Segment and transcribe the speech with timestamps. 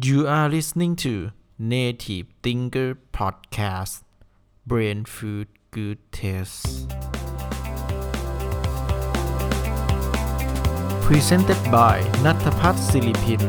[0.00, 4.02] You are listening to Native Thinker Podcast
[4.64, 6.86] Brain Food Good Taste
[11.06, 13.42] Presented by นัทพัฒน์ศิริพิน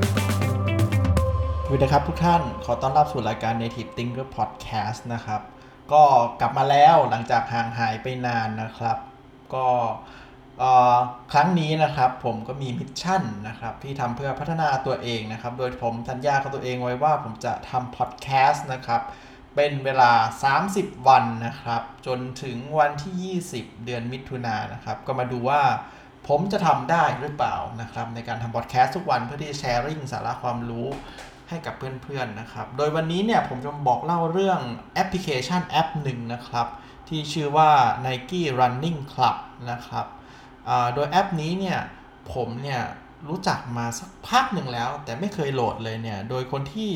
[1.66, 5.42] สวัสดีครับทุกท่านขอต้อนรับสู่รายการ Native Thinker Podcast นะครับ
[5.92, 6.04] ก็
[6.40, 8.98] กลับมาแล้วหลังจากห่างหายไปนานนะครับ
[9.54, 9.68] ก็
[11.32, 19.02] ครั้งนี้นะครับผมก็มีมิชชั่นนะครับที่ทำเพื่อพัฒนาตัวเองนะครับ โดยผมสัญญากับตัวเองไว้ว่าผมจะทำพอดแคสต์นะครับ
[19.56, 20.12] เป็นเวลา
[20.60, 25.62] 30 วันนะครับ จนถึงวันที่ 20 เดือนมิถุนายนนะครับ ก็มาดูว่า
[26.28, 30.88] ผมจะทำได้หรือเปล่านะครับ ในการทำพอดแคสต์ทุกวันเพื่อที่ sharing สาระความรู้
[31.50, 34.60] ให้กับเพื่อนๆนะครับ โดยวันนี้เนี่ยผมจะมาบอกเล่าเรื่อง
[34.94, 36.68] แอปพลิเคชันแอปหนึ่งนะครับ
[37.08, 37.70] ที่ชื่อว่า
[38.06, 39.38] Nike Running Club
[39.72, 40.06] นะครับ
[40.94, 41.80] โดยแอปนี้เนี่ย
[42.34, 42.82] ผมเนี่ย
[43.30, 46.92] รู้จักมาสักพักหนึ่งแล้ว แต่ไม่เคยโหลดเลยเนี่ยโดยคนที่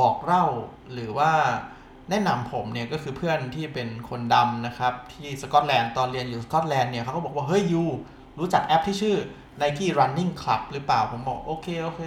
[0.00, 0.44] บอกเล่า
[0.92, 1.32] หรือว่า
[2.10, 7.84] แนะนำผมเนี่ยก็คือเพื่อนที่เป็นคนดำนะครับที่สกอตแลนด์ตอนเรียนอยู่สกอตแลนด์เนี่ยเขาก็บอกว่าเฮ้ย you
[8.38, 9.16] รู้จักแอปที่ชื่อ
[9.60, 12.00] Nike Running Club หรือเปล่าผมบอกโอเคโอเค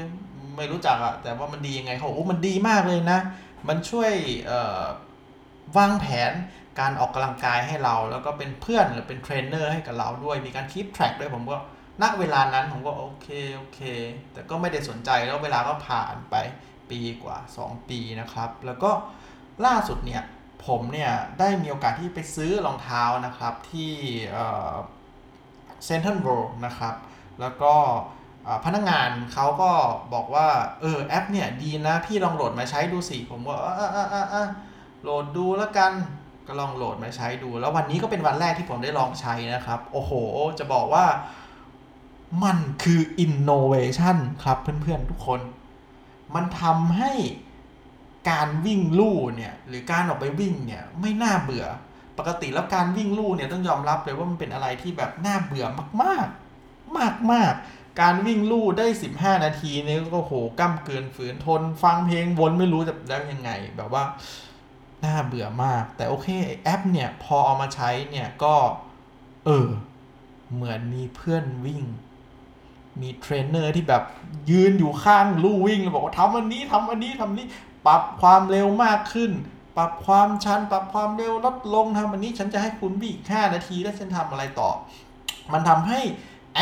[0.58, 3.20] ไม่รู้จักอะแต่ว่ามันดียังไงเขาบอกโอ้มันดีมากเลยนะ
[3.68, 4.12] มันช่วย
[4.46, 4.84] เอ่อ
[5.78, 6.34] วางแผน
[6.80, 11.58] การออกกำลังกายให้เรา แล้วก็เป็นเพื่อนหรือเป็นเทรนเนอร์ให้กับเราด้วยมีการ keep track ด้วยผมก็
[12.02, 13.80] ณเวลานั้นผมก็โอเคโอเค
[14.34, 16.36] แต่ก็ไม่ได้สนใจแล้วเวลาก็ผ่านไป
[16.90, 18.92] ปีกว่า 2 ปีนะครับ แล้วก็
[19.66, 20.24] ล่าสุดเนี่ย
[20.66, 23.94] ผมเนี่ยได้มีโอกาสที่ไปซื้อรองเท้านะครับที่
[25.86, 26.96] เซ็นทรัลเวิลด์นะครับ
[27.40, 27.74] แล้วก็
[28.66, 29.72] พนักงานเขาก็
[30.14, 30.48] บอกว่า
[30.82, 34.46] เออแอปเนี่ยดีนะพี่ลองโหลดมาใช้ดูสิ ผมก็อะอะอะอะอะ
[35.04, 35.94] โหลดดูแล้วกัน
[36.48, 40.12] ก็ลองโหลดมาใช้ดู แล้ววันนี้ก็เป็นวันแรกที่ผมได้ลองใช้นะครับ โอ้โห
[40.60, 41.06] จะบอกว่า
[42.44, 45.42] มันคือ innovation ครับเพื่อนๆทุกคน
[46.36, 47.12] มันทำให้
[48.30, 51.66] การวิ่งลู่เนี่ยหรือการออกไปวิ่งเนี่ยไม่น่าเบื่อ
[52.18, 55.66] ปกติแล้วการวิ่งลู่เนี่ยต้องยอมรับเลยว่ามันเป็นอะไรที่แบบน่าเบื่อ
[56.02, 58.86] มากๆ มากๆ การวิ่งลู่ได้
[59.16, 64.04] 15 นาทีนี่ก็โหก้ำเกินฝืนทน ฟังเพลงวนไม่รู้จะได้ยังไงแบบว่า
[65.06, 66.28] น่าเบื่อมาก แต่โอเค
[66.64, 68.56] แอปเนี่ย พอเอามาใช้เนี่ยก็
[69.46, 69.68] เออ
[70.54, 71.84] เหมือนมีเพื่อนวิ่ง
[73.02, 74.04] มีเทรนเนอร์ที่แบบ
[74.50, 77.46] ยืนอยู่ข้างลู่วิ่งแล้วบอกว่าทำอันนี้ทำอันนี้ทำนี้
[77.86, 79.32] ปรับความเร็วมากขึ้น
[79.78, 84.70] ปรับความชัน ปรับความเร็วลดลงทำอันนี้ ฉันจะให้คุณวิ่ง5นาที แล้วฉันทำอะไรต่อ
[85.54, 86.00] มันทำให้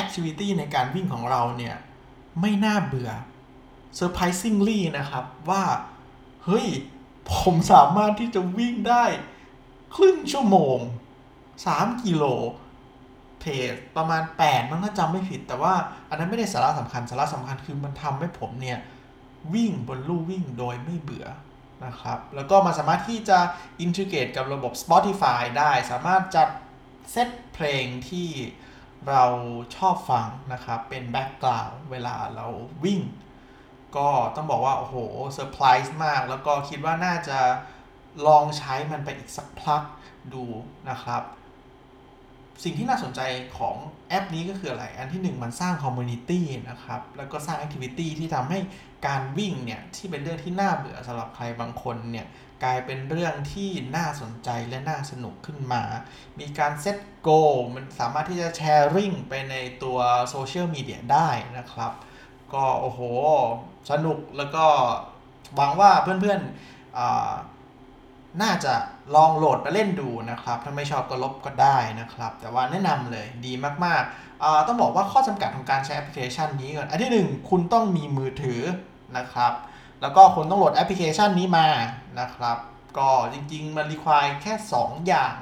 [0.02, 1.76] activity ในการวิ่งของเราเนี่ย
[2.42, 3.12] ไม่น่าเบื่อ
[4.00, 5.64] surprisingly นะครับว่า
[6.46, 6.68] เฮ้ย
[7.32, 9.06] ผมสามารถที่จะวิ่งได้
[9.96, 10.78] ครึ่งชั่วโมง
[11.42, 12.24] 3 กิโล
[13.40, 15.74] pace ประมาณ 8 มั้งถ้าจำไม่ผิด แต่ว่า
[16.10, 18.80] อันนั้นไม่ได้สาระสำคัญสาระสำคัญคือมันทำให้ผมเนี่ย
[19.54, 21.28] วิ่งบนลู่วิ่งโดยไม่เบื่อ
[21.86, 23.40] นะครับ แล้วก็มันสามารถที่จะ
[23.82, 26.48] integrate กับระบบ Spotify ได้ สามารถจัด
[27.12, 28.30] เซตเพลงที่
[29.10, 29.24] เรา
[29.76, 32.48] ชอบฟังนะครับ เป็น background เวลาเรา
[32.84, 33.00] วิ่ง
[33.98, 34.96] ก็ต้องบอกว่า โอ้โห
[35.34, 37.38] เซอร์ไพรส์มาก แล้วก็คิดว่าน่าจะ
[38.28, 39.82] ลองใช้มันไปอีกสักพัก
[40.34, 40.46] ดู
[40.90, 41.24] นะครับ
[42.64, 43.22] สิ่งที่น่าสนใจ
[43.58, 43.76] ของ
[44.10, 48.60] แอปนี้ก็คืออะไร อันที่หนึ่งมันสร้าง community นะครับ แล้วก็สร้าง activity ที่ทำให้
[49.08, 52.28] การวิ่งเนี่ย ที่เป็นเรื่องที่น่าเบื่อสำหรับใครบางคนเนี่ย
[52.64, 55.84] กลายเป็นเรื่องที่น่าสนใจและน่าสนุกขึ้นมา
[56.40, 57.30] มีการ set goal
[57.76, 61.92] มันสามารถที่จะ sharing ไปในตัวโซเชียลมีเดียได้นะครับ
[62.54, 63.02] ก็โอ้โห
[63.92, 64.66] สนุกแล้วก็
[65.56, 67.32] หวังว่าเพื่อนๆอ่า
[68.42, 68.74] น่าจะ
[69.16, 73.54] ลองโหลดมาเล่นดูนะครับ ถ้าไม่ชอบก็ลบก็ได้นะครับ แต่ว่าแนะนำเลยดี
[73.86, 78.62] มากๆ ต้องบอกว่าข้อจำกัดของการใช้แอปพลิเคชันนี้ก่อน อันที่หนึ่งคุณต้องมีมือถือ
[79.18, 79.54] นะครับ
[80.02, 81.68] แล้วก็คุณต้องโหลดแอปพลิเคชันนี้มา
[82.20, 82.58] นะครับ
[82.98, 85.36] ก็จริงๆ มัน require แค่ 2 อย่าง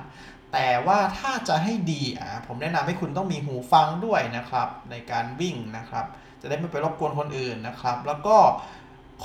[0.53, 6.05] แต่ว่าถ้าจะให้ดีอะผมแนะนำให้คุณต้องมีหูฟังด้วยนะครับ ในการวิ่งนะครับ
[6.41, 8.37] จะได้ไม่ไปรบกวนคนอื่นนะครับ แล้วก็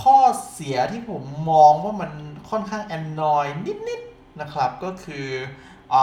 [0.01, 0.19] ข้อ
[0.53, 2.11] เสียที่ผมมองว่ามัน
[2.51, 3.47] ค่อนข้าง annoy
[3.89, 5.27] นิดๆนะครับ ก็คือ
[5.95, 5.97] อ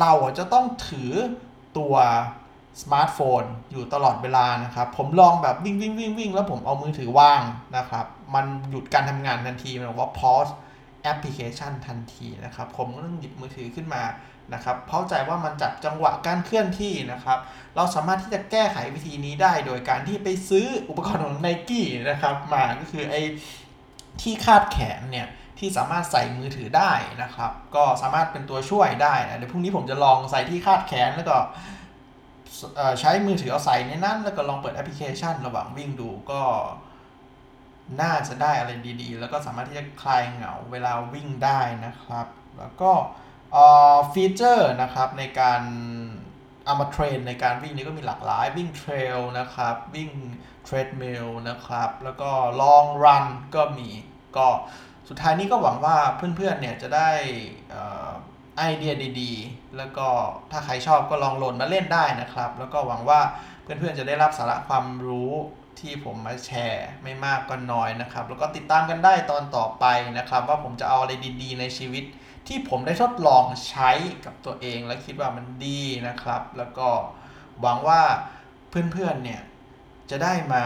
[0.00, 1.10] เราจะต้องถือ
[1.78, 1.94] ตัว
[2.82, 7.42] สมาร์ทโฟนอยู่ตลอดเวลานะครับ ผมลองแบบวิ่งวิ่งวิ่งวิ่งแล้วผมเอามือถือว่าง
[7.76, 10.52] นะครับ มันหยุดการทำงานทันทีมันบอกว่า pause
[11.02, 14.02] แอปพลิเคชันทันทีนะครับ ผมก็ต้องหยิบมือถือขึ้นมา
[14.54, 17.38] นะครับเข้าใจว่ามันจับจังหวะการเคลื่อนที่นะครับ
[17.76, 23.22] เราสามารถที่จะแก้ไขวิธีนี้ได้โดยการที่ไปซื้ออุปกรณ์ของ n i กี้นะครับมาก็คือไอ้
[24.22, 25.28] ที่คาดแขนเนี่ย
[25.58, 26.92] ที่สามารถใส่มือถือได้
[27.22, 31.36] นะครับ ก็สามารถเป็นตัวช่วยได้นะเดี๋ยวพรุ่งนี้ผมจะลองใส่ที่คาดแขนแล้วก็
[33.00, 36.42] ใช้มือถือเอาใส่ในนั้น แล้วก็ลองเปิดแอปพลิเคชัน ระหว่างวิ่งดูก็
[38.00, 38.70] น่าจะได้อะไร
[39.02, 42.26] ดีๆ แล้วก็สามารถที่จะคลายเหงาเวลาวิ่งได้นะครับ
[42.58, 42.92] แล้วก็
[44.12, 45.62] ฟีเจอร์นะครับในการ
[46.64, 50.10] เอามา train ในการวิ่งนี้ก็มีหลากหลายวิ่ง trail นะครับ วิ่ง
[50.64, 52.30] treadmill นะครับ แล้วก็
[52.60, 53.24] long run
[53.54, 53.88] ก็มี
[54.36, 54.46] ก็
[55.08, 57.10] สุดท้ายนี้ก็หวังว่าเพื่อนๆเนี่ยจะได้
[58.58, 60.06] ไอเดียดีๆ แล้วก็
[60.50, 63.20] ถ้าใครชอบก็ลองโหลดมาเล่นได้นะครับ แล้วก็หวังว่า
[63.62, 65.32] เพื่อนๆจะได้รับสาระความรู้
[65.80, 69.84] ที่ผมมาแชร์ไม่มากก็น้อยนะครับ แล้วก็ติดตามกันได้ตอนต่อไป
[70.18, 71.12] นะครับ ว่าผมจะเอาอะไร
[71.42, 72.04] ดีๆ ในชีวิต
[72.48, 73.90] ที่ผมได้ทดลองใช้
[74.24, 76.88] กับตัวเอง และคิดว่ามันดีนะครับ แล้วก็
[77.60, 78.02] หวังว่า
[78.68, 79.42] เพื่อนๆเนี่ย
[80.10, 80.64] จะได้มา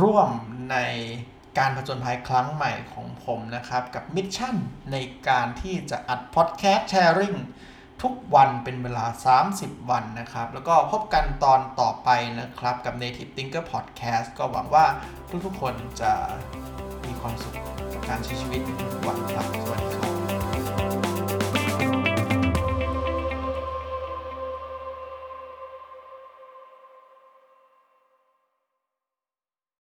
[0.00, 0.28] ร่วม
[0.70, 0.76] ใน
[1.58, 4.56] การผจญภัยครั้งใหม่ของผมนะครับ กับมิชชั่น
[4.92, 4.96] ใน
[5.28, 7.34] การที่จะอัดพอดแคสต์แชร์ริง
[8.02, 9.06] ทุกวันเป็นเวลา
[9.48, 12.08] 30 วันนะครับ แล้วก็พบกันตอนต่อไป
[12.40, 14.86] นะครับกับ Native Thinker Podcast ก็หวังว่า
[15.44, 16.12] ทุกๆคนจะ
[17.04, 17.54] มีความสุข
[17.92, 18.60] กับการใช้ชีวิต
[18.92, 20.11] ทุกวัน